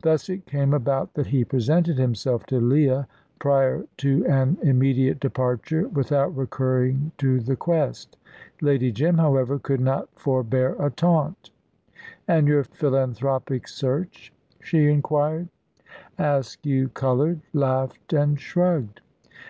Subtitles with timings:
[0.00, 3.06] Thus it came about that he presented himself to Leah,
[3.38, 8.16] prior to an immediate departure, without recurring to the quest.
[8.62, 11.50] Lady Jim, however, could not forbear a taunt.
[12.26, 15.48] "And your philanthropic search?" she inquired.
[16.18, 19.02] Askew coloured, laughed, and shrugged.